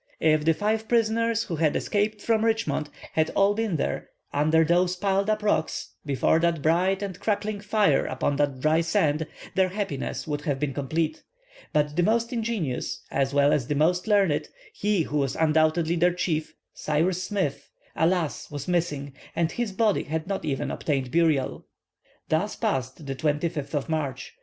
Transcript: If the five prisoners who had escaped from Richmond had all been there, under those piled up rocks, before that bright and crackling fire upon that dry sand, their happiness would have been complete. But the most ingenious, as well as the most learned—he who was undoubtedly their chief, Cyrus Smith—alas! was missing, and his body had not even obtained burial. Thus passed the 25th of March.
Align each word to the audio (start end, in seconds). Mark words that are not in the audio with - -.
If 0.19 0.45
the 0.45 0.55
five 0.55 0.87
prisoners 0.87 1.43
who 1.43 1.57
had 1.57 1.75
escaped 1.75 2.23
from 2.23 2.43
Richmond 2.43 2.89
had 3.13 3.29
all 3.35 3.53
been 3.53 3.75
there, 3.75 4.09
under 4.33 4.63
those 4.63 4.95
piled 4.95 5.29
up 5.29 5.43
rocks, 5.43 5.91
before 6.07 6.39
that 6.39 6.63
bright 6.63 7.03
and 7.03 7.19
crackling 7.19 7.59
fire 7.61 8.07
upon 8.07 8.37
that 8.37 8.59
dry 8.61 8.81
sand, 8.81 9.27
their 9.53 9.67
happiness 9.69 10.25
would 10.25 10.41
have 10.41 10.59
been 10.59 10.73
complete. 10.73 11.21
But 11.71 11.95
the 11.95 12.01
most 12.01 12.33
ingenious, 12.33 13.03
as 13.11 13.31
well 13.31 13.53
as 13.53 13.67
the 13.67 13.75
most 13.75 14.07
learned—he 14.07 15.03
who 15.03 15.17
was 15.19 15.35
undoubtedly 15.35 15.97
their 15.97 16.13
chief, 16.15 16.55
Cyrus 16.73 17.21
Smith—alas! 17.23 18.49
was 18.49 18.67
missing, 18.67 19.13
and 19.35 19.51
his 19.51 19.71
body 19.71 20.05
had 20.05 20.25
not 20.25 20.43
even 20.43 20.71
obtained 20.71 21.11
burial. 21.11 21.67
Thus 22.27 22.55
passed 22.55 23.05
the 23.05 23.13
25th 23.15 23.75
of 23.75 23.87
March. 23.87 24.33